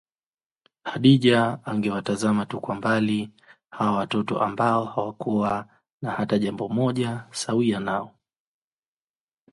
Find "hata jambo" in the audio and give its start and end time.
6.11-6.69